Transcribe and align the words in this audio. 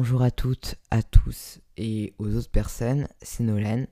Bonjour 0.00 0.22
à 0.22 0.30
toutes, 0.30 0.76
à 0.92 1.02
tous 1.02 1.58
et 1.76 2.14
aux 2.20 2.36
autres 2.36 2.52
personnes, 2.52 3.08
c'est 3.20 3.42
Nolan. 3.42 3.84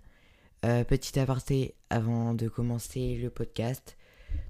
Euh, 0.65 0.85
petit 0.85 1.19
aparté 1.19 1.75
avant 1.91 2.33
de 2.33 2.47
commencer 2.47 3.17
le 3.17 3.29
podcast. 3.29 3.97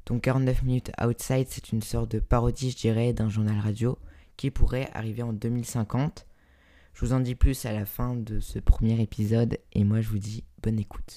Donc 0.04 0.20
49 0.20 0.64
minutes 0.64 0.92
outside, 1.02 1.46
c'est 1.48 1.72
une 1.72 1.80
sorte 1.80 2.10
de 2.10 2.18
parodie, 2.18 2.72
je 2.72 2.76
dirais, 2.76 3.14
d'un 3.14 3.30
journal 3.30 3.58
radio 3.58 3.98
qui 4.36 4.50
pourrait 4.50 4.90
arriver 4.92 5.22
en 5.22 5.32
2050. 5.32 6.26
Je 6.92 7.00
vous 7.00 7.14
en 7.14 7.20
dis 7.20 7.34
plus 7.34 7.64
à 7.64 7.72
la 7.72 7.86
fin 7.86 8.14
de 8.14 8.38
ce 8.38 8.58
premier 8.58 9.00
épisode 9.00 9.56
et 9.72 9.84
moi 9.84 10.02
je 10.02 10.10
vous 10.10 10.18
dis 10.18 10.44
bonne 10.62 10.78
écoute. 10.78 11.16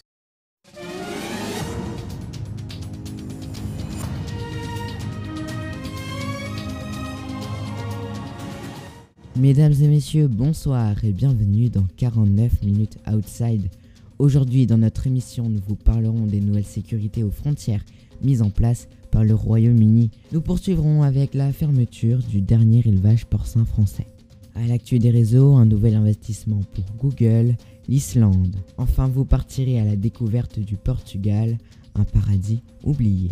Mesdames 9.36 9.74
et 9.82 9.88
messieurs, 9.88 10.28
bonsoir 10.28 11.06
et 11.06 11.12
bienvenue 11.12 11.70
dans 11.70 11.86
49 11.98 12.64
minutes 12.64 12.98
outside. 13.08 13.70
Aujourd'hui, 14.18 14.66
dans 14.66 14.80
notre 14.80 15.08
émission, 15.08 15.48
nous 15.48 15.62
vous 15.68 15.76
parlerons 15.76 16.26
des 16.26 16.42
nouvelles 16.42 16.66
sécurités 16.66 17.24
aux 17.24 17.32
frontières 17.32 17.86
mises 18.22 18.42
en 18.42 18.50
place 18.50 18.90
par 19.12 19.24
le 19.24 19.36
Royaume-Uni. 19.36 20.10
Nous 20.34 20.42
poursuivrons 20.42 21.04
avec 21.04 21.36
la 21.36 21.54
fermeture 21.54 22.20
du 22.20 22.42
dernier 22.42 22.82
élevage 22.86 23.28
porcin 23.28 23.66
français. 23.66 24.08
À 24.56 24.66
l'actu 24.68 25.00
des 25.00 25.12
réseaux, 25.12 25.56
un 25.56 25.66
nouvel 25.66 25.96
investissement 25.96 26.62
pour 26.74 26.84
Google, 27.00 27.56
l'Islande. 27.88 28.56
Enfin, 28.78 29.08
vous 29.08 29.26
partirez 29.26 29.80
à 29.80 29.86
la 29.86 29.96
découverte 29.96 30.60
du 30.60 30.76
Portugal, 30.76 31.58
un 31.96 32.04
paradis 32.04 32.62
oublié. 32.84 33.30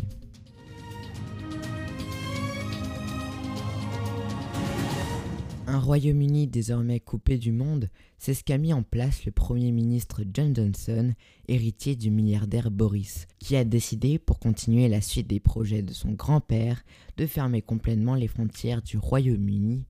Royaume-Uni 5.88 6.48
désormais 6.48 7.00
coupé 7.00 7.38
du 7.38 7.54
monde, 7.54 7.90
c'est 8.18 8.34
ce 8.34 8.44
qu'a 8.44 8.58
mis 8.58 8.74
en 8.74 8.84
place 8.84 9.24
le 9.24 9.32
Premier 9.32 9.72
ministre 9.72 10.26
John 10.34 10.54
Johnson, 10.54 11.14
héritier 11.48 11.96
du 11.96 12.12
milliardaire 12.12 12.72
Boris, 12.72 13.26
qui 13.40 13.56
a 13.56 13.64
décidé, 13.64 14.20
pour 14.20 14.38
continuer 14.38 14.90
la 14.90 15.00
suite 15.00 15.28
des 15.28 15.40
projets 15.40 15.84
de 15.84 15.94
son 15.94 16.12
grand-père, 16.12 16.84
de 17.16 17.26
fermer 17.26 17.62
complètement 17.62 18.16
les 18.16 18.28
frontières 18.28 18.82
du 18.82 18.98
Royaume-Uni 18.98 19.86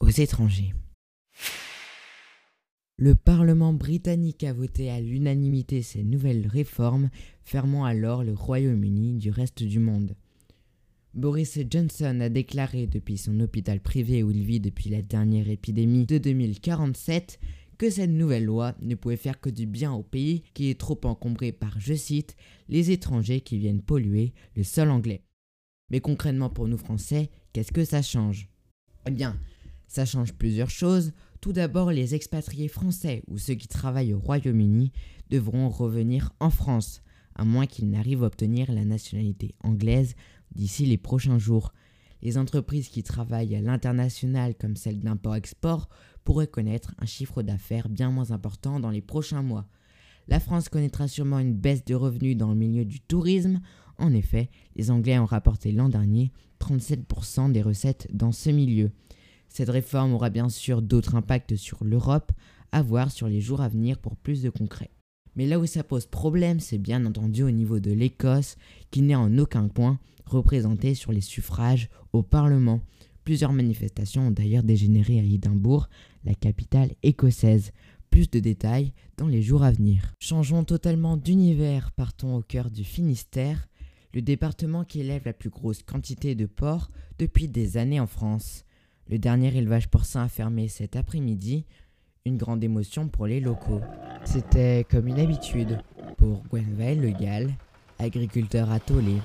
aux 0.00 0.10
étrangers. 0.10 0.74
Le 2.98 3.14
Parlement 3.14 3.72
britannique 3.72 4.44
a 4.44 4.52
voté 4.52 4.90
à 4.90 5.00
l'unanimité 5.00 5.80
ces 5.80 6.04
nouvelles 6.04 6.48
réformes, 6.48 7.08
fermant 7.44 7.86
alors 7.86 8.24
le 8.24 8.34
Royaume-Uni 8.34 9.14
du 9.14 9.30
reste 9.30 9.62
du 9.62 9.78
monde. 9.78 10.14
Boris 11.14 11.58
Johnson 11.68 12.20
a 12.20 12.28
déclaré 12.28 12.86
depuis 12.86 13.18
son 13.18 13.40
hôpital 13.40 13.80
privé 13.80 14.22
où 14.22 14.30
il 14.30 14.44
vit 14.44 14.60
depuis 14.60 14.90
la 14.90 15.02
dernière 15.02 15.48
épidémie 15.48 16.06
de 16.06 16.18
2047 16.18 17.40
que 17.78 17.90
cette 17.90 18.10
nouvelle 18.10 18.44
loi 18.44 18.76
ne 18.80 18.94
pouvait 18.94 19.16
faire 19.16 19.40
que 19.40 19.50
du 19.50 19.66
bien 19.66 19.92
au 19.92 20.04
pays 20.04 20.44
qui 20.54 20.70
est 20.70 20.78
trop 20.78 21.00
encombré 21.04 21.50
par, 21.50 21.80
je 21.80 21.94
cite, 21.94 22.36
les 22.68 22.92
étrangers 22.92 23.40
qui 23.40 23.58
viennent 23.58 23.82
polluer 23.82 24.34
le 24.54 24.62
sol 24.62 24.90
anglais. 24.90 25.24
Mais 25.90 26.00
concrètement 26.00 26.48
pour 26.48 26.68
nous 26.68 26.78
Français, 26.78 27.30
qu'est-ce 27.52 27.72
que 27.72 27.84
ça 27.84 28.02
change? 28.02 28.48
Eh 29.06 29.10
bien, 29.10 29.36
ça 29.88 30.04
change 30.04 30.34
plusieurs 30.34 30.70
choses. 30.70 31.12
Tout 31.40 31.52
d'abord, 31.52 31.90
les 31.90 32.14
expatriés 32.14 32.68
français 32.68 33.24
ou 33.26 33.38
ceux 33.38 33.54
qui 33.54 33.66
travaillent 33.66 34.14
au 34.14 34.20
Royaume-Uni 34.20 34.92
devront 35.30 35.68
revenir 35.70 36.32
en 36.38 36.50
France, 36.50 37.02
à 37.34 37.44
moins 37.44 37.66
qu'ils 37.66 37.90
n'arrivent 37.90 38.22
à 38.22 38.26
obtenir 38.26 38.70
la 38.70 38.84
nationalité 38.84 39.54
anglaise 39.64 40.14
d'ici 40.54 40.86
les 40.86 40.98
prochains 40.98 41.38
jours. 41.38 41.72
Les 42.22 42.36
entreprises 42.36 42.88
qui 42.88 43.02
travaillent 43.02 43.56
à 43.56 43.62
l'international 43.62 44.54
comme 44.54 44.76
celles 44.76 45.00
d'import-export 45.00 45.88
pourraient 46.24 46.46
connaître 46.46 46.94
un 46.98 47.06
chiffre 47.06 47.42
d'affaires 47.42 47.88
bien 47.88 48.10
moins 48.10 48.30
important 48.30 48.78
dans 48.78 48.90
les 48.90 49.00
prochains 49.00 49.42
mois. 49.42 49.66
La 50.28 50.38
France 50.38 50.68
connaîtra 50.68 51.08
sûrement 51.08 51.38
une 51.38 51.54
baisse 51.54 51.84
de 51.84 51.94
revenus 51.94 52.36
dans 52.36 52.50
le 52.50 52.56
milieu 52.56 52.84
du 52.84 53.00
tourisme. 53.00 53.60
En 53.98 54.12
effet, 54.12 54.50
les 54.76 54.90
Anglais 54.90 55.18
ont 55.18 55.24
rapporté 55.24 55.72
l'an 55.72 55.88
dernier 55.88 56.32
37% 56.60 57.52
des 57.52 57.62
recettes 57.62 58.06
dans 58.12 58.32
ce 58.32 58.50
milieu. 58.50 58.92
Cette 59.48 59.70
réforme 59.70 60.12
aura 60.12 60.30
bien 60.30 60.48
sûr 60.48 60.82
d'autres 60.82 61.16
impacts 61.16 61.56
sur 61.56 61.82
l'Europe, 61.84 62.32
à 62.70 62.82
voir 62.82 63.10
sur 63.10 63.26
les 63.26 63.40
jours 63.40 63.60
à 63.60 63.68
venir 63.68 63.98
pour 63.98 64.16
plus 64.16 64.42
de 64.42 64.50
concret. 64.50 64.90
Mais 65.36 65.46
là 65.46 65.58
où 65.58 65.66
ça 65.66 65.84
pose 65.84 66.06
problème, 66.06 66.60
c'est 66.60 66.78
bien 66.78 67.04
entendu 67.06 67.42
au 67.42 67.50
niveau 67.50 67.80
de 67.80 67.92
l'Écosse, 67.92 68.56
qui 68.90 69.02
n'est 69.02 69.14
en 69.14 69.38
aucun 69.38 69.68
point 69.68 69.98
représentée 70.26 70.94
sur 70.94 71.12
les 71.12 71.20
suffrages 71.20 71.88
au 72.12 72.22
Parlement. 72.22 72.80
Plusieurs 73.24 73.52
manifestations 73.52 74.28
ont 74.28 74.30
d'ailleurs 74.30 74.62
dégénéré 74.62 75.18
à 75.18 75.22
Édimbourg, 75.22 75.88
la 76.24 76.34
capitale 76.34 76.90
écossaise. 77.02 77.72
Plus 78.10 78.28
de 78.28 78.40
détails 78.40 78.92
dans 79.18 79.28
les 79.28 79.40
jours 79.40 79.62
à 79.62 79.70
venir. 79.70 80.14
Changeons 80.18 80.64
totalement 80.64 81.16
d'univers, 81.16 81.92
partons 81.92 82.34
au 82.36 82.42
cœur 82.42 82.70
du 82.70 82.82
Finistère, 82.82 83.68
le 84.12 84.20
département 84.20 84.84
qui 84.84 85.00
élève 85.00 85.22
la 85.24 85.32
plus 85.32 85.50
grosse 85.50 85.84
quantité 85.84 86.34
de 86.34 86.46
porcs 86.46 86.90
depuis 87.18 87.46
des 87.46 87.76
années 87.76 88.00
en 88.00 88.08
France. 88.08 88.64
Le 89.08 89.18
dernier 89.18 89.56
élevage 89.56 89.88
porcin 89.88 90.24
a 90.24 90.28
fermé 90.28 90.66
cet 90.66 90.96
après-midi, 90.96 91.66
une 92.24 92.36
grande 92.36 92.64
émotion 92.64 93.08
pour 93.08 93.26
les 93.26 93.40
locaux. 93.40 93.80
C'était 94.24 94.86
comme 94.90 95.08
une 95.08 95.18
habitude 95.18 95.80
pour 96.18 96.42
Gwenvel 96.50 97.00
Le 97.00 97.10
Gall, 97.10 97.50
agriculteur 97.98 98.70
à 98.70 98.78
Tolé, 98.78 99.16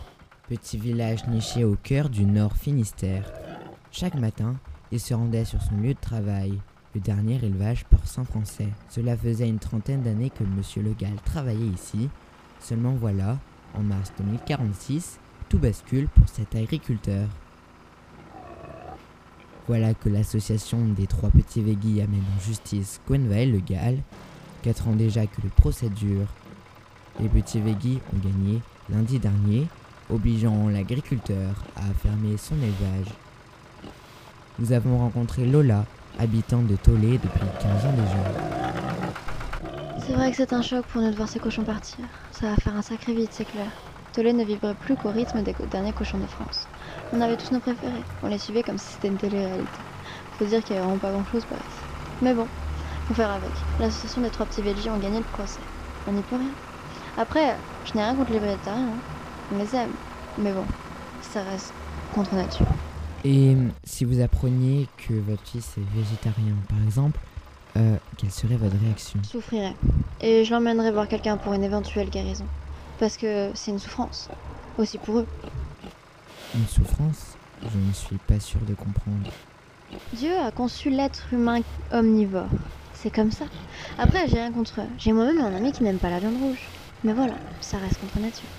petit 0.47 0.77
village 0.77 1.27
niché 1.27 1.63
au 1.63 1.75
cœur 1.75 2.09
du 2.09 2.25
Nord 2.25 2.55
Finistère. 2.55 3.31
Chaque 3.91 4.15
matin, 4.15 4.55
il 4.91 4.99
se 4.99 5.13
rendait 5.13 5.45
sur 5.45 5.61
son 5.61 5.75
lieu 5.77 5.93
de 5.93 5.99
travail, 5.99 6.59
le 6.95 7.01
dernier 7.01 7.35
élevage 7.35 7.85
porcin 7.85 8.23
français. 8.23 8.69
Cela 8.89 9.17
faisait 9.17 9.49
une 9.49 9.59
trentaine 9.59 10.01
d'années 10.01 10.31
que 10.31 10.43
Monsieur 10.43 10.81
Le 10.81 10.93
Gall 10.93 11.15
travaillait 11.23 11.67
ici. 11.67 12.09
Seulement 12.59 12.93
voilà, 12.93 13.37
en 13.75 13.83
mars 13.83 14.11
2046, 14.17 15.19
tout 15.49 15.59
bascule 15.59 16.07
pour 16.07 16.27
cet 16.29 16.55
agriculteur. 16.55 17.27
Voilà 19.67 19.93
que 19.93 20.09
l'association 20.09 20.87
des 20.87 21.07
trois 21.07 21.31
petits 21.31 21.61
Veggie 21.61 22.01
amène 22.01 22.23
en 22.35 22.39
justice 22.39 23.01
Gwenvael 23.07 23.51
Le 23.51 23.59
Gall. 23.59 23.97
Quatre 24.65 24.87
ans 24.87 24.95
déjà 24.95 25.27
que 25.27 25.43
le 25.43 25.49
procès 25.49 25.89
dure. 25.89 26.25
Les 27.19 27.29
petits 27.29 27.61
Veggie 27.61 27.99
ont 28.11 28.17
gagné 28.17 28.63
lundi 28.89 29.19
dernier, 29.19 29.67
obligeant 30.09 30.69
l'agriculteur 30.69 31.63
à 31.75 31.83
fermer 32.01 32.35
son 32.37 32.55
élevage. 32.55 33.13
Nous 34.57 34.71
avons 34.71 34.97
rencontré 34.97 35.45
Lola, 35.45 35.85
habitante 36.17 36.65
de 36.65 36.75
Tolé 36.77 37.19
depuis 37.19 37.45
15 37.61 37.85
ans 37.85 37.91
déjà. 37.91 39.03
C'est 40.03 40.13
vrai 40.13 40.31
que 40.31 40.37
c'est 40.37 40.51
un 40.51 40.63
choc 40.63 40.83
pour 40.87 41.03
nous 41.03 41.11
de 41.11 41.15
voir 41.15 41.29
ces 41.29 41.37
cochons 41.37 41.63
partir. 41.63 42.03
Ça 42.31 42.49
va 42.49 42.55
faire 42.55 42.75
un 42.75 42.81
sacré 42.81 43.13
vide, 43.13 43.29
c'est 43.29 43.45
clair. 43.45 43.67
Tolé 44.13 44.33
ne 44.33 44.43
vivrait 44.43 44.73
plus 44.73 44.95
qu'au 44.95 45.11
rythme 45.11 45.43
des 45.43 45.53
derniers 45.69 45.93
cochons 45.93 46.17
de 46.17 46.25
France. 46.25 46.67
On 47.13 47.21
avait 47.21 47.37
tous 47.37 47.51
nos 47.51 47.59
préférés. 47.59 48.01
On 48.23 48.29
les 48.29 48.39
suivait 48.39 48.63
comme 48.63 48.79
si 48.79 48.93
c'était 48.93 49.09
une 49.09 49.17
télé-réalité. 49.17 49.69
Faut 50.39 50.45
dire 50.45 50.63
qu'il 50.63 50.75
n'y 50.75 50.81
a 50.81 50.85
vraiment 50.85 50.97
pas 50.97 51.11
grand-chose 51.11 51.45
par. 51.45 51.59
Mais 52.23 52.33
bon, 52.33 52.47
faut 53.07 53.13
faire 53.13 53.31
avec. 53.31 53.51
L'association 53.79 54.21
des 54.21 54.29
trois 54.29 54.45
petits 54.45 54.61
Veggie 54.61 54.89
ont 54.89 54.97
gagné 54.97 55.19
le 55.19 55.23
procès. 55.23 55.59
On 56.07 56.11
n'y 56.11 56.21
peut 56.21 56.35
rien. 56.35 56.51
Après, 57.17 57.55
je 57.85 57.93
n'ai 57.93 58.03
rien 58.03 58.15
contre 58.15 58.31
les 58.31 58.39
végétariens. 58.39 58.87
Hein. 58.87 59.53
On 59.53 59.57
les 59.57 59.75
aime. 59.75 59.91
Mais 60.37 60.51
bon, 60.51 60.65
ça 61.21 61.43
reste 61.43 61.73
contre 62.13 62.35
nature. 62.35 62.65
Et 63.23 63.55
si 63.83 64.05
vous 64.05 64.21
appreniez 64.21 64.87
que 64.97 65.13
votre 65.13 65.43
fils 65.47 65.77
est 65.77 65.97
végétarien, 65.97 66.55
par 66.69 66.77
exemple, 66.83 67.19
euh, 67.77 67.95
quelle 68.17 68.31
serait 68.31 68.55
votre 68.55 68.75
réaction? 68.79 69.19
Je 69.23 69.29
souffrirais. 69.29 69.75
Et 70.21 70.45
je 70.45 70.53
l'emmènerais 70.53 70.91
voir 70.91 71.07
quelqu'un 71.07 71.37
pour 71.37 71.53
une 71.53 71.63
éventuelle 71.63 72.09
guérison. 72.09 72.45
Parce 72.99 73.17
que 73.17 73.51
c'est 73.53 73.71
une 73.71 73.79
souffrance. 73.79 74.29
Aussi 74.77 74.97
pour 74.97 75.19
eux. 75.19 75.27
Une 76.53 76.67
souffrance? 76.67 77.35
Je 77.61 77.77
ne 77.77 77.93
suis 77.93 78.17
pas 78.17 78.39
sûr 78.39 78.59
de 78.61 78.73
comprendre. 78.73 79.29
Dieu 80.13 80.37
a 80.37 80.51
conçu 80.51 80.89
l'être 80.89 81.33
humain 81.33 81.61
omnivore. 81.91 82.49
C'est 83.05 83.11
comme 83.13 83.29
ça. 83.29 83.45
Après, 83.99 84.27
j'ai 84.27 84.37
rien 84.37 84.51
contre 84.51 84.81
eux. 84.81 84.87
J'ai 84.97 85.11
moi-même 85.11 85.37
un 85.37 85.53
ami 85.53 85.71
qui 85.71 85.83
n'aime 85.83 85.99
pas 85.99 86.09
la 86.09 86.19
viande 86.19 86.41
rouge. 86.41 86.57
Mais 87.03 87.13
voilà, 87.13 87.35
ça 87.61 87.77
reste 87.77 87.99
contre 87.99 88.19
nature. 88.19 88.49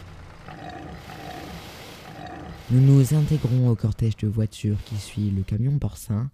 Nous 2.70 2.81
nous 2.81 3.12
intégrons 3.12 3.69
au 3.69 3.75
cortège 3.75 4.16
de 4.19 4.28
voitures 4.28 4.78
qui 4.84 4.94
suit 4.98 5.32
le 5.32 5.43
camion 5.43 5.76
porcin. 5.81 6.31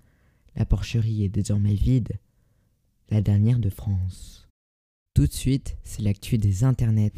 La 0.56 0.67
porcherie 0.67 1.25
est 1.25 1.31
désormais 1.31 1.73
vide. 1.73 2.12
La 3.09 3.23
dernière 3.23 3.59
de 3.59 3.70
France. 3.70 4.47
Tout 5.15 5.26
de 5.26 5.32
suite, 5.32 5.79
c'est 5.82 6.03
l'actu 6.03 6.37
des 6.37 6.65
internets. 6.65 7.15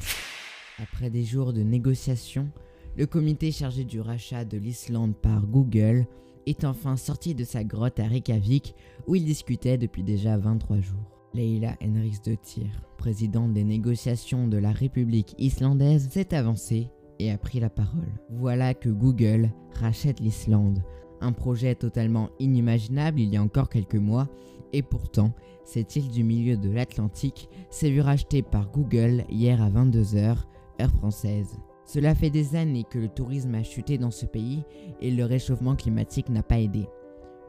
Après 0.81 1.11
des 1.11 1.25
jours 1.25 1.53
de 1.53 1.63
négociations, 1.63 2.53
le 2.97 3.07
comité 3.07 3.51
chargé 3.51 3.83
du 3.83 4.01
rachat 4.01 4.45
de 4.45 4.59
l'Islande 4.59 5.17
par 5.17 5.45
Google 5.45 6.07
est 6.47 6.65
enfin 6.65 6.97
sorti 6.97 7.35
de 7.35 7.45
sa 7.45 7.65
grotte 7.65 8.01
à 8.01 8.07
Reykjavik 8.07 8.75
où 9.07 9.15
il 9.15 9.25
discutait 9.25 9.79
depuis 9.79 10.03
déjà 10.03 10.37
23 10.37 10.81
jours. 10.81 11.15
Leila 11.35 11.77
Henriksdottir, 11.83 12.67
présidente 12.97 13.53
des 13.53 13.65
négociations 13.65 14.47
de 14.47 14.57
la 14.57 14.71
République 14.71 15.35
islandaise, 15.39 16.09
s'est 16.11 16.35
avancée 16.35 16.91
et 17.19 17.31
a 17.31 17.39
pris 17.39 17.61
la 17.61 17.71
parole. 17.71 18.13
Voilà 18.31 18.75
que 18.75 18.89
Google 18.89 19.51
rachète 19.75 20.21
l'Islande, 20.21 20.83
un 21.21 21.33
projet 21.33 21.75
totalement 21.75 22.31
inimaginable 22.39 23.21
il 23.21 23.31
y 23.31 23.37
a 23.37 23.43
encore 23.43 23.69
quelques 23.69 23.95
mois 23.95 24.29
Et 24.73 24.83
pourtant, 24.83 25.33
cette 25.65 25.97
île 25.97 26.11
du 26.11 26.25
milieu 26.25 26.57
de 26.57 26.71
l'Atlantique 26.71 27.49
s'est 27.71 27.91
vue 27.91 28.01
rachetée 28.01 28.43
par 28.43 28.71
Google 28.71 29.25
hier 29.29 29.63
à 29.63 29.71
22h, 29.71 30.37
heure 30.81 30.91
française. 30.99 31.57
Cela 31.85 32.15
fait 32.15 32.31
des 32.31 32.57
années 32.57 32.85
que 32.85 32.99
le 32.99 33.09
tourisme 33.09 33.55
a 33.55 33.63
chuté 33.63 33.99
dans 33.99 34.11
ce 34.11 34.27
pays 34.27 34.65
et 35.01 35.11
le 35.11 35.25
réchauffement 35.25 35.77
climatique 35.77 36.31
n'a 36.31 36.43
pas 36.43 36.59
aidé. 36.59 36.89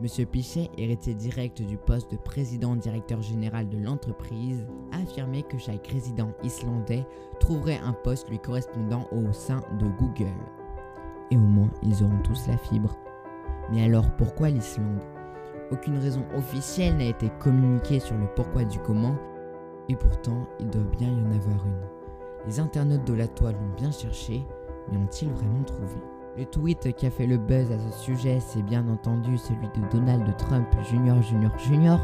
Monsieur 0.01 0.25
Pichet, 0.25 0.69
héritier 0.77 1.13
direct 1.13 1.61
du 1.61 1.77
poste 1.77 2.11
de 2.11 2.17
président-directeur 2.17 3.21
général 3.21 3.69
de 3.69 3.77
l'entreprise, 3.77 4.65
a 4.91 4.97
affirmé 4.97 5.43
que 5.43 5.57
chaque 5.57 5.87
résident 5.87 6.33
islandais 6.43 7.05
trouverait 7.39 7.79
un 7.81 7.93
poste 7.93 8.29
lui 8.29 8.39
correspondant 8.39 9.07
au 9.13 9.31
sein 9.31 9.63
de 9.79 9.87
Google. 9.97 10.33
Et 11.31 11.37
au 11.37 11.39
moins, 11.39 11.71
ils 11.81 12.03
auront 12.03 12.21
tous 12.23 12.45
la 12.47 12.57
fibre. 12.57 12.97
Mais 13.71 13.83
alors, 13.83 14.11
pourquoi 14.17 14.49
l'Islande? 14.49 14.99
Aucune 15.71 15.97
raison 15.97 16.25
officielle 16.35 16.97
n'a 16.97 17.05
été 17.05 17.29
communiquée 17.39 18.01
sur 18.01 18.17
le 18.17 18.27
pourquoi 18.35 18.65
du 18.65 18.79
comment, 18.79 19.15
et 19.87 19.95
pourtant, 19.95 20.45
il 20.59 20.69
doit 20.69 20.83
bien 20.97 21.07
y 21.07 21.21
en 21.21 21.31
avoir 21.31 21.65
une. 21.65 22.04
Les 22.47 22.59
internautes 22.59 23.07
de 23.07 23.13
la 23.13 23.27
toile 23.27 23.55
ont 23.55 23.75
bien 23.75 23.91
cherché, 23.91 24.45
mais 24.91 24.97
ont-ils 24.97 25.29
vraiment 25.29 25.63
trouvé? 25.63 25.95
Le 26.37 26.45
tweet 26.45 26.93
qui 26.95 27.07
a 27.07 27.09
fait 27.09 27.25
le 27.25 27.37
buzz 27.37 27.71
à 27.71 27.79
ce 27.79 27.97
sujet, 27.97 28.39
c'est 28.39 28.61
bien 28.61 28.87
entendu 28.87 29.37
celui 29.37 29.67
de 29.69 29.89
Donald 29.89 30.25
Trump 30.37 30.67
Jr. 30.83 31.21
Jr. 31.23 31.49
Jr. 31.57 31.97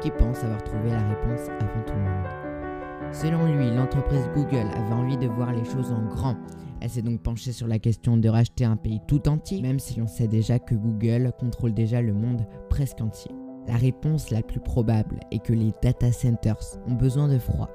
qui 0.00 0.10
pense 0.10 0.42
avoir 0.44 0.62
trouvé 0.62 0.90
la 0.90 1.08
réponse 1.08 1.48
avant 1.60 1.84
tout 1.86 1.94
le 1.94 2.04
monde. 2.04 3.12
Selon 3.12 3.44
lui, 3.44 3.70
l'entreprise 3.74 4.30
Google 4.34 4.70
avait 4.74 4.94
envie 4.94 5.18
de 5.18 5.26
voir 5.26 5.52
les 5.52 5.64
choses 5.64 5.92
en 5.92 6.02
grand. 6.06 6.36
Elle 6.80 6.88
s'est 6.88 7.02
donc 7.02 7.20
penchée 7.20 7.52
sur 7.52 7.66
la 7.66 7.78
question 7.78 8.16
de 8.16 8.28
racheter 8.28 8.64
un 8.64 8.76
pays 8.76 9.00
tout 9.06 9.28
entier, 9.28 9.60
même 9.60 9.78
si 9.78 10.00
l'on 10.00 10.06
sait 10.06 10.28
déjà 10.28 10.58
que 10.58 10.74
Google 10.74 11.32
contrôle 11.38 11.74
déjà 11.74 12.00
le 12.00 12.14
monde 12.14 12.46
presque 12.70 13.00
entier. 13.02 13.32
La 13.68 13.74
réponse 13.74 14.30
la 14.30 14.42
plus 14.42 14.60
probable 14.60 15.20
est 15.30 15.44
que 15.44 15.52
les 15.52 15.72
data 15.82 16.10
centers 16.10 16.78
ont 16.88 16.94
besoin 16.94 17.28
de 17.28 17.38
froid 17.38 17.68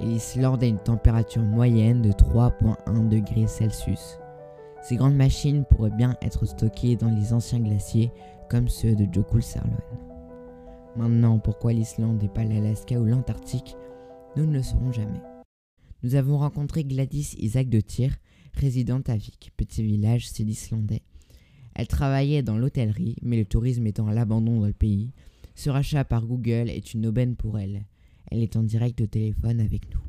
et 0.00 0.04
l'Islande 0.04 0.62
a 0.62 0.66
une 0.66 0.78
température 0.78 1.42
moyenne 1.42 2.02
de 2.02 2.10
3,1 2.10 3.08
degrés 3.08 3.46
Celsius. 3.46 4.18
Ces 4.82 4.96
grandes 4.96 5.16
machines 5.16 5.64
pourraient 5.64 5.90
bien 5.90 6.16
être 6.22 6.46
stockées 6.46 6.96
dans 6.96 7.10
les 7.10 7.32
anciens 7.32 7.60
glaciers 7.60 8.10
comme 8.48 8.68
ceux 8.68 8.94
de 8.94 9.06
Jökulsárlón. 9.12 9.76
Maintenant, 10.96 11.38
pourquoi 11.38 11.72
l'Islande 11.72 12.22
et 12.22 12.28
pas 12.28 12.44
l'Alaska 12.44 12.98
ou 12.98 13.04
l'Antarctique, 13.04 13.76
nous 14.36 14.46
ne 14.46 14.52
le 14.52 14.62
saurons 14.62 14.92
jamais. 14.92 15.20
Nous 16.02 16.14
avons 16.14 16.38
rencontré 16.38 16.84
Gladys 16.84 17.34
Isaac 17.38 17.68
de 17.68 17.80
Tyr, 17.80 18.16
résidente 18.54 19.08
à 19.08 19.16
Vik, 19.16 19.52
petit 19.56 19.82
village 19.82 20.30
sud-islandais. 20.30 21.02
Elle 21.74 21.88
travaillait 21.88 22.42
dans 22.42 22.58
l'hôtellerie, 22.58 23.16
mais 23.22 23.36
le 23.36 23.44
tourisme 23.44 23.86
étant 23.86 24.08
à 24.08 24.14
l'abandon 24.14 24.60
dans 24.60 24.66
le 24.66 24.72
pays, 24.72 25.12
ce 25.54 25.70
rachat 25.70 26.04
par 26.04 26.24
Google 26.26 26.70
est 26.70 26.94
une 26.94 27.06
aubaine 27.06 27.36
pour 27.36 27.58
elle. 27.58 27.84
Elle 28.30 28.42
est 28.42 28.56
en 28.56 28.62
direct 28.62 29.00
au 29.00 29.06
téléphone 29.06 29.60
avec 29.60 29.92
nous. 29.94 30.00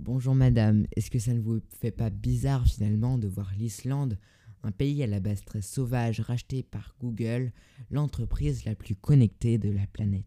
Bonjour 0.00 0.34
madame, 0.34 0.86
est-ce 0.96 1.10
que 1.10 1.18
ça 1.18 1.32
ne 1.32 1.40
vous 1.40 1.60
fait 1.80 1.92
pas 1.92 2.10
bizarre 2.10 2.66
finalement 2.66 3.18
de 3.18 3.28
voir 3.28 3.52
l'Islande, 3.56 4.18
un 4.62 4.72
pays 4.72 5.02
à 5.02 5.06
la 5.06 5.20
base 5.20 5.44
très 5.44 5.62
sauvage 5.62 6.20
racheté 6.20 6.62
par 6.62 6.96
Google, 7.00 7.52
l'entreprise 7.90 8.64
la 8.64 8.74
plus 8.74 8.96
connectée 8.96 9.58
de 9.58 9.70
la 9.70 9.86
planète? 9.86 10.26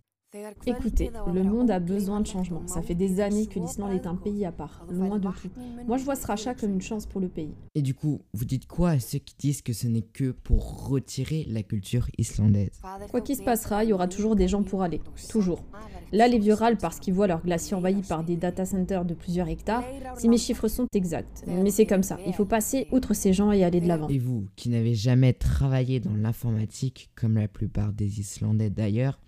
Écoutez, 0.66 1.12
le 1.34 1.44
monde 1.44 1.72
a 1.72 1.80
besoin 1.80 2.22
de 2.22 2.28
changement. 2.28 2.66
Ça 2.66 2.82
fait 2.82 2.96
des 2.96 3.20
années 3.20 3.48
que 3.48 3.60
l'Islande 3.60 3.92
est 3.92 4.08
un 4.08 4.16
pays 4.16 4.46
à 4.46 4.54
part, 4.54 4.86
loin 4.90 5.20
de 5.20 5.28
tout. 5.28 5.50
Moi, 5.86 5.98
je 5.98 6.06
vois 6.06 6.16
ce 6.16 6.26
rachat 6.26 6.54
comme 6.54 6.72
une 6.72 6.82
chance 6.82 7.06
pour 7.06 7.20
le 7.20 7.28
pays. 7.28 7.54
Et 7.76 7.82
du 7.82 7.94
coup, 7.94 8.22
vous 8.34 8.46
dites 8.46 8.66
quoi 8.66 8.92
à 8.92 9.00
ceux 9.00 9.20
qui 9.20 9.36
disent 9.38 9.62
que 9.62 9.74
ce 9.74 9.88
n'est 9.88 10.02
que 10.02 10.32
pour 10.32 10.88
retirer 10.88 11.46
la 11.50 11.64
culture 11.64 12.08
islandaise 12.18 12.80
Quoi 13.10 13.20
qu'il 13.20 13.36
se 13.36 13.44
passera, 13.44 13.84
il 13.84 13.90
y 13.90 13.94
aura 13.94 14.08
toujours 14.08 14.38
des 14.38 14.48
gens 14.48 14.64
pour 14.64 14.84
aller. 14.84 15.02
Toujours. 15.30 15.66
Là, 16.14 16.30
les 16.30 16.40
vieux 16.40 16.54
râlent 16.54 16.78
parce 16.78 17.00
qu'ils 17.00 17.14
voient 17.14 17.28
leur 17.28 17.44
glacier 17.44 17.76
envahi 17.76 18.02
par 18.02 18.24
des 18.24 18.38
data 18.38 18.66
centers 18.66 19.04
de 19.04 19.14
plusieurs 19.14 19.50
hectares, 19.50 19.84
si 20.18 20.30
mes 20.30 20.38
chiffres 20.38 20.70
sont 20.70 20.88
exacts. 20.94 21.44
Mais 21.46 21.72
c'est 21.72 21.86
comme 21.86 22.04
ça. 22.04 22.18
Il 22.26 22.34
faut 22.34 22.46
passer 22.46 22.88
outre 22.92 23.14
ces 23.14 23.34
gens 23.34 23.52
et 23.52 23.66
aller 23.66 23.82
de 23.82 23.88
l'avant. 23.88 24.08
Et 24.08 24.20
vous, 24.20 24.48
qui 24.56 24.70
n'avez 24.70 24.94
jamais 24.94 25.34
travaillé 25.34 26.00
dans 26.00 26.16
l'informatique, 26.16 27.10
comme 27.16 27.36
la 27.36 27.50
plupart 27.50 27.92
des 27.92 28.22
Islandais 28.22 28.70
d'ailleurs, 28.70 29.20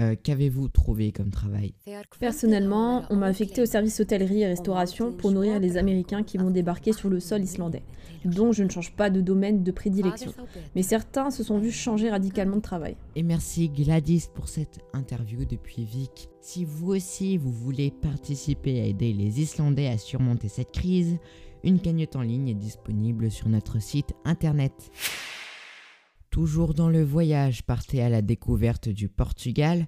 euh, 0.00 0.16
qu'avez-vous 0.20 0.68
trouvé 0.68 1.12
comme 1.12 1.30
travail? 1.30 1.74
Personnellement, 2.18 3.04
on 3.10 3.16
m'a 3.16 3.26
affecté 3.26 3.62
au 3.62 3.66
service 3.66 4.00
hôtellerie 4.00 4.42
et 4.42 4.46
restauration 4.46 5.12
pour 5.12 5.30
nourrir 5.30 5.60
les 5.60 5.76
Américains 5.76 6.24
qui 6.24 6.36
vont 6.36 6.50
débarquer 6.50 6.92
sur 6.92 7.08
le 7.08 7.20
sol 7.20 7.42
islandais. 7.42 7.82
Donc 8.24 8.54
je 8.54 8.64
ne 8.64 8.70
change 8.70 8.92
pas 8.92 9.10
de 9.10 9.20
domaine 9.20 9.62
de 9.62 9.70
prédilection. 9.70 10.32
Mais 10.74 10.82
certains 10.82 11.30
se 11.30 11.44
sont 11.44 11.58
vus 11.58 11.70
changer 11.70 12.10
radicalement 12.10 12.56
de 12.56 12.62
travail. 12.62 12.96
Et 13.14 13.22
merci 13.22 13.68
Gladys 13.68 14.26
pour 14.34 14.48
cette 14.48 14.80
interview 14.94 15.44
depuis 15.44 15.84
Vic. 15.84 16.28
Si 16.40 16.64
vous 16.64 16.92
aussi 16.92 17.36
vous 17.36 17.52
voulez 17.52 17.90
participer 17.90 18.80
à 18.80 18.86
aider 18.86 19.12
les 19.12 19.40
Islandais 19.40 19.86
à 19.88 19.98
surmonter 19.98 20.48
cette 20.48 20.72
crise, 20.72 21.18
une 21.62 21.80
cagnotte 21.80 22.16
en 22.16 22.22
ligne 22.22 22.48
est 22.48 22.54
disponible 22.54 23.30
sur 23.30 23.48
notre 23.48 23.80
site 23.80 24.12
internet. 24.24 24.72
Toujours 26.34 26.74
dans 26.74 26.88
le 26.88 27.04
voyage, 27.04 27.62
partez 27.62 28.02
à 28.02 28.08
la 28.08 28.20
découverte 28.20 28.88
du 28.88 29.08
Portugal, 29.08 29.86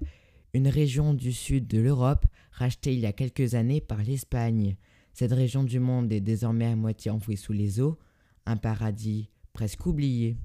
une 0.53 0.69
région 0.69 1.13
du 1.13 1.33
sud 1.33 1.67
de 1.67 1.77
l'Europe 1.77 2.25
rachetée 2.53 2.93
il 2.93 3.01
y 3.01 3.05
a 3.05 3.11
quelques 3.11 3.53
années 3.53 3.81
par 3.81 4.01
l'Espagne. 4.01 4.77
Cette 5.11 5.33
région 5.33 5.65
du 5.65 5.81
monde 5.81 6.09
est 6.13 6.21
désormais 6.21 6.67
à 6.67 6.77
moitié 6.77 7.11
enfouie 7.11 7.35
sous 7.35 7.51
les 7.51 7.81
eaux, 7.81 7.97
un 8.45 8.55
paradis 8.55 9.29
presque 9.51 9.85
oublié. 9.85 10.37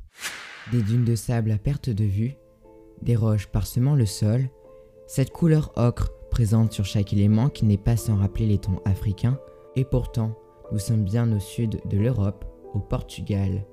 Des 0.73 0.83
dunes 0.83 1.05
de 1.05 1.15
sable 1.15 1.53
à 1.53 1.59
perte 1.59 1.89
de 1.89 2.03
vue, 2.03 2.35
des 3.01 3.15
roches 3.15 3.47
parsemant 3.47 3.95
le 3.95 4.07
sol, 4.07 4.51
cette 5.07 5.31
couleur 5.31 5.71
ocre 5.77 6.11
présente 6.33 6.73
sur 6.73 6.85
chaque 6.85 7.13
élément 7.13 7.49
qui 7.49 7.65
n'est 7.65 7.79
pas 7.79 7.97
sans 7.97 8.17
rappeler 8.17 8.49
les 8.49 8.59
tons 8.59 8.83
africains, 8.87 9.39
et 9.77 9.85
pourtant, 9.85 10.37
nous 10.73 10.81
sommes 10.81 11.05
bien 11.05 11.31
au 11.31 11.39
sud 11.39 11.81
de 11.89 11.97
l'Europe, 11.97 12.45
au 12.75 12.81
Portugal 12.81 13.65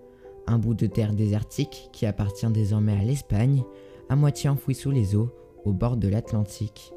un 0.50 0.58
bout 0.58 0.74
de 0.74 0.88
terre 0.88 1.14
désertique 1.14 1.90
qui 1.94 2.08
appartient 2.08 2.48
désormais 2.48 2.98
à 2.98 3.04
l'Espagne, 3.04 3.64
à 4.10 4.16
moitié 4.16 4.50
enfoui 4.50 4.74
sous 4.74 4.90
les 4.90 5.16
eaux, 5.16 5.30
au 5.64 5.74
bord 5.74 5.96
de 5.96 6.08
l'Atlantique. 6.08 6.92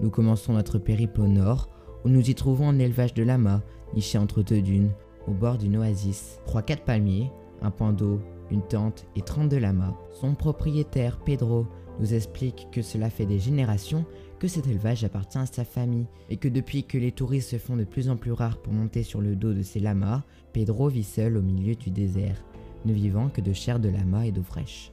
Nous 0.00 0.10
commençons 0.10 0.52
notre 0.52 0.78
périple 0.78 1.22
au 1.22 1.26
nord, 1.26 1.68
où 2.04 2.08
nous 2.08 2.30
y 2.30 2.34
trouvons 2.36 2.68
un 2.68 2.78
élevage 2.78 3.14
de 3.14 3.24
lamas, 3.24 3.62
niché 3.94 4.16
entre 4.16 4.42
deux 4.42 4.62
dunes, 4.62 4.92
au 5.26 5.32
bord 5.32 5.58
d'une 5.58 5.76
oasis. 5.76 6.38
Trois 6.46 6.62
quatre 6.62 6.84
palmiers, 6.84 7.32
un 7.62 7.72
point 7.72 7.92
d'eau, 7.92 8.20
une 8.52 8.62
tente 8.62 9.06
et 9.16 9.22
32 9.22 9.58
lamas. 9.58 9.96
Son 10.12 10.36
propriétaire, 10.36 11.18
Pedro, 11.18 11.66
nous 11.98 12.14
explique 12.14 12.68
que 12.70 12.80
cela 12.80 13.10
fait 13.10 13.26
des 13.26 13.40
générations 13.40 14.04
que 14.38 14.46
cet 14.46 14.68
élevage 14.68 15.02
appartient 15.02 15.38
à 15.38 15.46
sa 15.46 15.64
famille 15.64 16.06
et 16.30 16.36
que 16.36 16.46
depuis 16.46 16.84
que 16.84 16.96
les 16.96 17.10
touristes 17.10 17.50
se 17.50 17.58
font 17.58 17.76
de 17.76 17.82
plus 17.82 18.08
en 18.08 18.16
plus 18.16 18.30
rares 18.30 18.62
pour 18.62 18.72
monter 18.72 19.02
sur 19.02 19.20
le 19.20 19.34
dos 19.34 19.52
de 19.52 19.62
ces 19.62 19.80
lamas, 19.80 20.22
Pedro 20.52 20.88
vit 20.88 21.02
seul 21.02 21.36
au 21.36 21.42
milieu 21.42 21.74
du 21.74 21.90
désert 21.90 22.44
ne 22.84 22.92
vivant 22.92 23.28
que 23.28 23.40
de 23.40 23.52
chair 23.52 23.80
de 23.80 23.88
lama 23.88 24.26
et 24.26 24.32
d'eau 24.32 24.42
fraîche. 24.42 24.92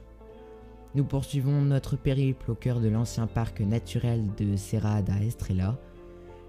Nous 0.94 1.04
poursuivons 1.04 1.60
notre 1.60 1.96
périple 1.96 2.50
au 2.50 2.54
cœur 2.54 2.80
de 2.80 2.88
l'ancien 2.88 3.26
parc 3.26 3.60
naturel 3.60 4.24
de 4.38 4.56
Serra 4.56 5.02
da 5.02 5.20
Estrela. 5.22 5.78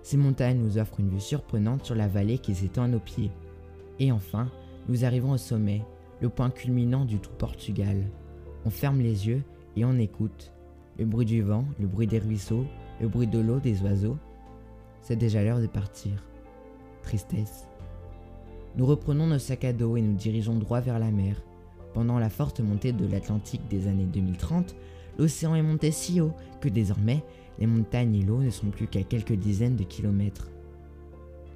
Ces 0.04 0.16
montagnes 0.16 0.60
nous 0.60 0.78
offrent 0.78 1.02
une 1.02 1.10
vue 1.10 1.20
surprenante 1.20 1.86
sur 1.86 1.96
la 1.96 2.08
vallée 2.08 2.38
qui 2.38 2.56
s'étend 2.56 2.84
à 2.84 2.88
nos 2.88 3.00
pieds. 3.00 3.32
Et 4.00 4.12
enfin, 4.12 4.50
nous 4.88 5.04
arrivons 5.04 5.32
au 5.32 5.38
sommet, 5.38 5.84
le 6.22 6.30
point 6.30 6.50
culminant 6.50 7.04
du 7.04 7.20
tout 7.20 7.34
Portugal. 7.38 7.98
On 8.66 8.70
ferme 8.70 9.02
les 9.02 9.28
yeux 9.28 9.44
et 9.76 9.84
on 9.84 9.98
écoute. 9.98 10.54
Le 10.98 11.06
bruit 11.06 11.26
du 11.26 11.42
vent, 11.42 11.66
le 11.80 11.88
bruit 11.88 12.08
des 12.08 12.20
ruisseaux, 12.20 12.66
le 13.02 13.08
bruit 13.08 13.28
de 13.28 13.40
l'eau, 13.40 13.60
des 13.60 13.82
oiseaux. 13.84 14.18
C'est 15.02 15.16
déjà 15.16 15.44
l'heure 15.44 15.60
de 15.60 15.68
partir. 15.68 16.24
Tristesse. 17.02 17.68
Nous 18.78 18.86
reprenons 18.86 19.26
nos 19.26 19.40
sacs 19.40 19.66
à 19.66 19.74
dos 19.74 19.98
et 19.98 20.02
nous 20.04 20.14
dirigeons 20.14 20.56
droit 20.56 20.82
vers 20.82 21.00
la 21.00 21.10
mer. 21.10 21.42
Pendant 21.96 22.20
la 22.20 22.30
forte 22.30 22.60
montée 22.60 22.92
de 22.92 23.08
l'Atlantique 23.08 23.68
des 23.68 23.88
années 23.88 24.06
2030, 24.06 24.76
l'océan 25.18 25.56
est 25.56 25.64
monté 25.64 25.90
si 25.90 26.22
haut 26.22 26.34
que 26.62 26.70
désormais, 26.70 27.24
les 27.58 27.66
montagnes 27.66 28.14
et 28.14 28.22
l'eau 28.22 28.38
ne 28.38 28.52
sont 28.52 28.68
plus 28.68 28.86
qu'à 28.86 29.02
quelques 29.02 29.34
dizaines 29.34 29.78
de 29.78 29.84
kilomètres. 29.84 30.52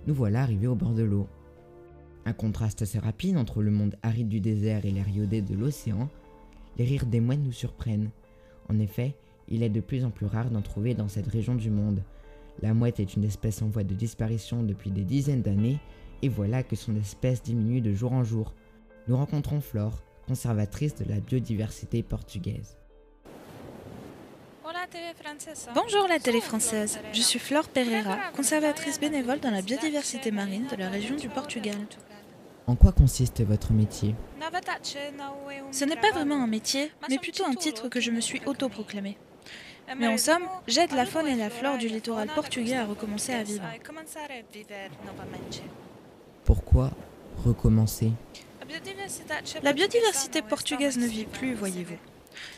Nous 0.07 0.15
voilà 0.15 0.41
arrivés 0.41 0.65
au 0.65 0.73
bord 0.73 0.93
de 0.93 1.03
l'eau. 1.03 1.27
Un 2.25 2.33
contraste 2.33 2.81
assez 2.81 2.97
rapide 2.97 3.37
entre 3.37 3.61
le 3.61 3.69
monde 3.69 3.95
aride 4.01 4.29
du 4.29 4.39
désert 4.39 4.83
et 4.87 4.91
l'air 4.91 5.07
iodé 5.07 5.43
de 5.43 5.53
l'océan, 5.53 6.09
les 6.79 6.85
rires 6.85 7.05
des 7.05 7.19
mouettes 7.19 7.43
nous 7.43 7.51
surprennent. 7.51 8.09
En 8.67 8.79
effet, 8.79 9.15
il 9.47 9.61
est 9.61 9.69
de 9.69 9.81
plus 9.81 10.05
en 10.05 10.09
plus 10.09 10.25
rare 10.25 10.49
d'en 10.49 10.61
trouver 10.63 10.95
dans 10.95 11.07
cette 11.07 11.27
région 11.27 11.53
du 11.53 11.69
monde. 11.69 12.01
La 12.63 12.73
mouette 12.73 12.99
est 12.99 13.15
une 13.15 13.25
espèce 13.25 13.61
en 13.61 13.67
voie 13.67 13.83
de 13.83 13.93
disparition 13.93 14.63
depuis 14.63 14.89
des 14.89 15.03
dizaines 15.03 15.43
d'années 15.43 15.77
et 16.21 16.29
voilà 16.29 16.63
que 16.63 16.75
son 16.75 16.95
espèce 16.95 17.41
diminue 17.41 17.81
de 17.81 17.93
jour 17.93 18.13
en 18.13 18.23
jour. 18.23 18.53
Nous 19.07 19.17
rencontrons 19.17 19.61
Flore, 19.61 20.03
conservatrice 20.27 20.95
de 20.95 21.05
la 21.09 21.19
biodiversité 21.19 22.03
portugaise. 22.03 22.77
Bonjour 25.73 26.07
la 26.07 26.19
télé 26.19 26.41
française, 26.41 26.99
je 27.13 27.21
suis 27.21 27.39
Flore 27.39 27.67
Pereira, 27.67 28.17
conservatrice 28.35 28.99
bénévole 28.99 29.39
dans 29.39 29.51
la 29.51 29.61
biodiversité 29.61 30.31
marine 30.31 30.67
de 30.67 30.75
la 30.75 30.89
région 30.89 31.15
du 31.15 31.29
Portugal. 31.29 31.77
En 32.67 32.75
quoi 32.75 32.91
consiste 32.91 33.41
votre 33.43 33.73
métier? 33.73 34.15
Ce 35.71 35.85
n'est 35.85 35.95
pas 35.95 36.11
vraiment 36.11 36.43
un 36.43 36.47
métier, 36.47 36.91
mais 37.09 37.17
plutôt 37.17 37.45
un 37.45 37.55
titre 37.55 37.89
que 37.89 37.99
je 37.99 38.11
me 38.11 38.21
suis 38.21 38.41
autoproclamé. 38.45 39.17
Mais 39.97 40.07
en 40.07 40.17
somme, 40.17 40.47
j'aide 40.67 40.93
la 40.93 41.05
faune 41.05 41.27
et 41.27 41.35
la 41.35 41.49
flore 41.49 41.77
du 41.77 41.87
littoral 41.87 42.29
portugais 42.33 42.77
à 42.77 42.85
recommencer 42.85 43.33
à 43.33 43.43
vivre. 43.43 43.65
Pourquoi 46.45 46.91
recommencer? 47.45 48.11
La 49.63 49.73
biodiversité 49.73 50.41
portugaise 50.41 50.97
ne 50.97 51.05
vit 51.05 51.25
plus, 51.25 51.53
voyez-vous. 51.53 51.97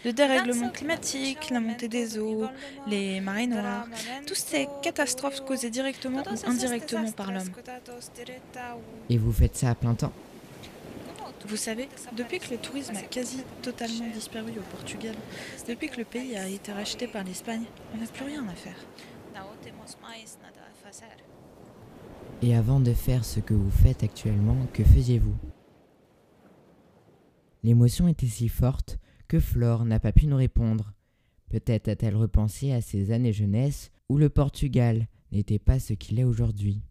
Le 0.06 0.14
dérèglement 0.14 0.70
climatique, 0.70 1.50
la 1.50 1.60
montée 1.60 1.88
des 1.88 2.18
eaux, 2.18 2.46
les 2.88 3.20
marées 3.22 3.48
noires, 3.48 3.88
toutes 4.28 4.38
ces 4.38 4.68
catastrophes 4.82 5.42
causées 5.42 5.72
directement 5.72 6.22
ou 6.22 6.50
indirectement 6.50 7.12
par 7.12 7.32
l'homme. 7.32 7.50
Et 9.10 9.18
vous 9.18 9.34
faites 9.34 9.56
ça 9.58 9.72
à 9.72 9.76
plein 9.76 9.96
temps? 9.96 10.14
Vous 11.46 11.58
savez, 11.58 11.90
depuis 12.14 12.40
que 12.40 12.52
le 12.52 12.58
tourisme 12.58 12.96
a 12.96 13.02
quasi 13.02 13.44
totalement 13.62 14.08
disparu 14.14 14.52
au 14.58 14.76
Portugal, 14.76 15.16
depuis 15.68 15.90
que 15.90 15.98
le 15.98 16.06
pays 16.06 16.38
a 16.38 16.48
été 16.48 16.72
racheté 16.72 17.08
par 17.08 17.24
l'Espagne, 17.24 17.66
on 17.94 17.98
n'a 17.98 18.08
plus 18.08 18.26
rien 18.26 18.46
à 18.48 18.54
faire. 18.54 18.78
Et 22.44 22.56
avant 22.56 22.82
de 22.82 22.92
faire 22.92 23.24
ce 23.24 23.40
que 23.40 23.54
vous 23.54 23.72
faites 23.72 24.04
actuellement, 24.04 24.58
que 24.74 24.84
faisiez-vous? 24.84 25.34
L'émotion 27.64 28.10
était 28.10 28.28
si 28.28 28.50
forte 28.50 29.00
que 29.30 29.40
Flore 29.40 29.86
n'a 29.86 29.98
pas 29.98 30.12
pu 30.12 30.28
nous 30.28 30.36
répondre. 30.36 30.94
Peut-être 31.50 31.88
a-t-elle 31.88 32.18
repensé 32.18 32.74
à 32.74 32.82
ses 32.82 33.12
années 33.12 33.32
jeunesse 33.32 33.92
où 34.10 34.18
le 34.18 34.28
Portugal 34.28 35.08
n'était 35.32 35.58
pas 35.58 35.80
ce 35.80 35.94
qu'il 35.94 36.20
est 36.20 36.26
aujourd'hui. 36.26 36.82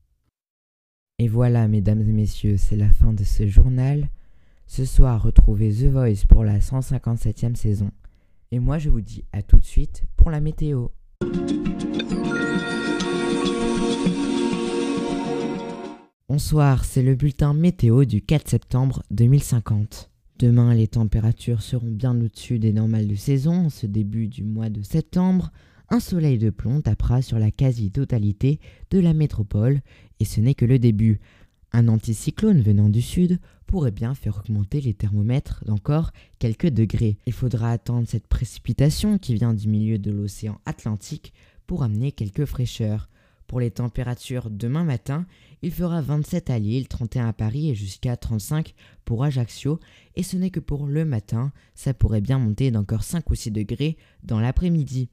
Et 1.19 1.29
voilà, 1.29 1.69
mesdames 1.69 2.01
et 2.01 2.13
messieurs, 2.13 2.57
c'est 2.57 2.77
la 2.77 2.89
fin 2.89 3.13
de 3.13 3.23
ce 3.23 3.47
journal. 3.47 4.09
Ce 4.67 4.87
soir, 4.87 5.23
retrouvez 5.23 5.71
The 5.71 5.93
Voice 5.93 6.25
pour 6.27 6.45
la 6.45 6.61
157e 6.61 7.57
saison. 7.57 7.91
Et 8.53 8.59
moi, 8.59 8.79
je 8.79 8.89
vous 8.89 9.03
dis 9.03 9.27
à 9.33 9.43
tout 9.43 9.59
de 9.59 9.67
suite 9.67 10.05
pour 10.17 10.31
la 10.31 10.41
météo. 10.41 10.89
Bonsoir, 16.29 16.85
c'est 16.85 17.03
le 17.03 17.17
bulletin 17.17 17.53
météo 17.53 18.05
du 18.05 18.23
4 18.23 18.49
septembre 18.49 19.03
2050. 19.11 20.09
Demain, 20.39 20.73
les 20.73 20.87
températures 20.87 21.63
seront 21.63 21.91
bien 21.91 22.19
au-dessus 22.19 22.61
des 22.61 22.73
normales 22.73 23.09
de 23.09 23.17
saison 23.17 23.67
en 23.67 23.71
ce 23.71 23.87
début 23.87 24.29
du 24.29 24.45
mois 24.45 24.71
de 24.71 24.83
septembre. 24.83 25.51
Un 25.91 25.99
soleil 25.99 26.39
de 26.39 26.51
plomb 26.51 26.81
tapera 26.81 27.23
sur 27.23 27.41
la 27.41 27.51
quasi-totalité 27.51 28.61
de 28.91 29.01
la 29.01 29.15
métropole 29.15 29.81
et 30.21 30.25
ce 30.25 30.41
n'est 30.41 30.55
que 30.55 30.65
le 30.65 30.79
début. 30.79 31.21
Un 31.73 31.89
anticyclone 31.89 32.63
venant 32.63 32.89
du 32.89 33.03
sud 33.03 33.41
pourrait 33.67 33.91
bien 33.91 34.15
faire 34.15 34.39
augmenter 34.39 34.81
les 34.81 34.95
thermomètres 34.95 35.65
d'encore 35.67 36.13
quelques 36.39 36.71
degrés. 36.71 37.19
Il 37.27 37.33
faudra 37.33 37.73
attendre 37.73 38.07
cette 38.07 38.29
précipitation 38.29 39.19
qui 39.19 39.35
vient 39.35 39.55
du 39.55 39.69
milieu 39.69 39.99
de 39.99 40.13
l'océan 40.13 40.61
Atlantique 40.67 41.35
pour 41.67 41.83
amener 41.83 42.13
quelques 42.13 42.45
fraîcheurs. 42.45 43.09
Pour 43.53 43.61
les 43.61 43.71
températures 43.71 44.49
demain 44.49 44.83
matin, 44.83 45.27
il 45.61 45.73
fera 45.73 46.01
27 46.01 46.49
à 46.49 46.59
Lille, 46.59 46.89
31 46.89 47.29
à 47.29 47.33
Paris 47.35 47.69
et 47.69 47.75
jusqu'à 47.75 48.17
35 48.17 48.73
pour 49.05 49.25
Ajaccio. 49.25 49.79
Et 50.17 50.23
ce 50.23 50.39
n'est 50.39 50.49
que 50.49 50.59
pour 50.59 50.87
le 50.87 51.05
matin, 51.05 51.53
ça 51.75 51.93
pourrait 51.93 52.23
bien 52.23 52.39
monter 52.39 52.71
d'encore 52.71 53.03
5 53.03 53.29
ou 53.29 53.35
6 53.35 53.51
degrés 53.51 53.99
dans 54.23 54.41
l'après-midi. 54.41 55.11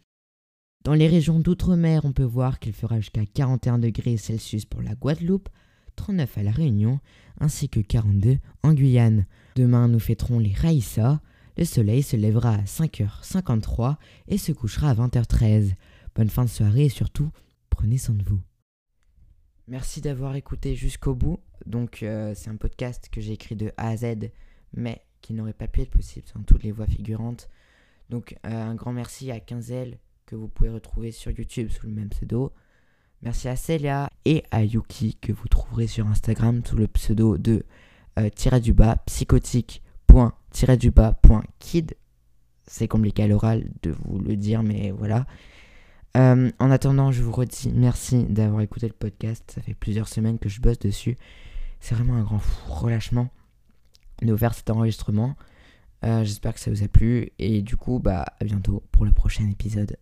Dans 0.86 0.94
les 0.94 1.10
régions 1.10 1.42
d'outre-mer, 1.42 2.06
on 2.06 2.14
peut 2.14 2.24
voir 2.24 2.60
qu'il 2.60 2.72
fera 2.72 3.02
jusqu'à 3.02 3.26
41 3.26 3.78
degrés 3.78 4.16
Celsius 4.16 4.64
pour 4.64 4.82
la 4.82 4.96
Guadeloupe, 4.96 5.50
39 5.98 6.38
à 6.38 6.44
la 6.44 6.52
Réunion, 6.52 7.02
ainsi 7.42 7.68
que 7.68 7.82
42 7.82 8.38
en 8.64 8.74
Guyane. 8.74 9.26
Demain, 9.58 9.90
nous 9.90 10.00
fêterons 10.00 10.40
les 10.40 10.54
Raïssa. 10.54 11.20
Le 11.58 11.66
soleil 11.66 12.04
se 12.04 12.16
lèvera 12.16 12.54
à 12.54 12.64
5h53 12.64 13.98
et 14.30 14.38
se 14.38 14.54
couchera 14.54 14.92
à 14.92 14.96
20h13. 14.96 15.74
Bonne 16.16 16.30
fin 16.30 16.46
de 16.46 16.50
soirée 16.50 16.86
et 16.86 16.90
surtout, 16.90 17.32
prenez 17.80 17.98
soin 17.98 18.16
de 18.16 18.26
vous. 18.26 18.42
Merci 19.70 20.02
d'avoir 20.02 20.36
écouté 20.36 20.76
jusqu'au 20.76 21.16
bout. 21.16 21.40
Donc 21.66 22.04
euh, 22.04 22.34
c'est 22.36 22.50
un 22.50 22.58
podcast 22.58 23.08
que 23.10 23.22
j'ai 23.22 23.32
écrit 23.32 23.56
de 23.56 23.72
A 23.78 23.88
à 23.88 23.96
Z, 23.96 24.32
mais 24.74 25.02
qui 25.22 25.34
n'aurait 25.34 25.54
pas 25.54 25.70
pu 25.70 25.82
être 25.82 25.90
possible 25.90 26.28
sans 26.28 26.44
toutes 26.44 26.64
les 26.64 26.74
voix 26.74 26.88
figurantes. 26.88 27.50
Donc 28.10 28.36
euh, 28.46 28.50
un 28.50 28.76
grand 28.76 28.92
merci 28.92 29.32
à 29.32 29.40
Quinzel 29.40 29.98
que 30.26 30.36
vous 30.36 30.50
pouvez 30.50 30.70
retrouver 30.70 31.14
sur 31.14 31.32
YouTube 31.32 31.70
sous 31.70 31.88
le 31.88 31.94
même 31.94 32.10
pseudo. 32.10 32.52
Merci 33.22 33.48
à 33.48 33.56
Celia 33.56 34.10
et 34.26 34.44
à 34.52 34.66
Yuki 34.66 35.16
que 35.16 35.32
vous 35.32 35.48
trouverez 35.48 35.88
sur 35.88 36.06
Instagram 36.06 36.62
sous 36.66 36.76
le 36.76 36.90
pseudo 36.90 37.38
de 37.38 37.64
euh, 38.18 38.60
du 38.60 38.74
bas 38.74 38.98
psychotique.du 39.06 40.92
kid. 41.60 41.96
C'est 42.68 42.90
compliqué 42.90 43.24
à 43.24 43.28
l'oral 43.28 43.72
de 43.84 43.92
vous 43.92 44.20
le 44.20 44.36
dire, 44.36 44.64
mais 44.64 44.92
voilà. 44.92 45.26
Euh, 46.18 46.52
en 46.60 46.72
attendant, 46.72 47.12
je 47.12 47.22
vous 47.22 47.32
redis 47.32 47.72
merci 47.74 48.24
d'avoir 48.26 48.62
écouté 48.62 48.88
le 48.88 48.94
podcast. 48.94 49.52
Ça 49.54 49.62
fait 49.62 49.74
plusieurs 49.74 50.08
semaines 50.08 50.40
que 50.40 50.50
je 50.50 50.62
bosse 50.62 50.80
dessus. 50.80 51.18
C'est 51.80 51.96
vraiment 51.96 52.16
un 52.16 52.24
grand 52.24 52.42
relâchement 52.68 53.30
de 54.22 54.36
cet 54.54 54.70
enregistrement. 54.70 55.36
Euh, 56.04 56.24
j'espère 56.24 56.54
que 56.54 56.60
ça 56.60 56.72
vous 56.72 56.84
a 56.84 56.88
plu. 56.88 57.32
Et 57.40 57.62
du 57.62 57.78
coup, 57.78 58.00
bah, 58.00 58.26
à 58.40 58.46
bientôt 58.46 58.84
pour 58.92 59.06
le 59.06 59.12
prochain 59.12 59.48
épisode. 59.50 59.98